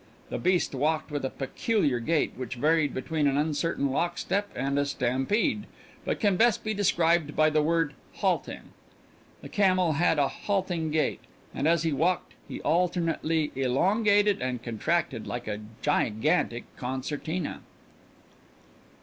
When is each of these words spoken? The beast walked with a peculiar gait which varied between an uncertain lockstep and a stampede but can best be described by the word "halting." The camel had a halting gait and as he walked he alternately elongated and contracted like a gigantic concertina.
The 0.31 0.39
beast 0.39 0.73
walked 0.73 1.11
with 1.11 1.23
a 1.25 1.29
peculiar 1.29 1.99
gait 1.99 2.31
which 2.35 2.55
varied 2.55 2.91
between 2.91 3.27
an 3.27 3.37
uncertain 3.37 3.91
lockstep 3.91 4.49
and 4.55 4.79
a 4.79 4.85
stampede 4.87 5.67
but 6.05 6.19
can 6.19 6.37
best 6.37 6.63
be 6.63 6.73
described 6.73 7.35
by 7.35 7.51
the 7.51 7.61
word 7.61 7.93
"halting." 8.15 8.71
The 9.43 9.49
camel 9.49 9.93
had 9.93 10.17
a 10.17 10.27
halting 10.27 10.89
gait 10.89 11.19
and 11.53 11.67
as 11.67 11.83
he 11.83 11.93
walked 11.93 12.31
he 12.47 12.61
alternately 12.63 13.51
elongated 13.55 14.41
and 14.41 14.63
contracted 14.63 15.27
like 15.27 15.47
a 15.47 15.59
gigantic 15.83 16.63
concertina. 16.77 17.61